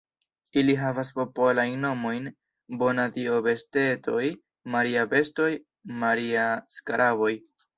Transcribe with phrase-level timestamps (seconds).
[0.59, 2.25] Ili havas popolajn nomojn:
[2.79, 4.25] Bona-Dio-bestetoj,
[4.77, 5.51] Maria-bestoj,
[6.07, 7.33] Maria-skaraboj.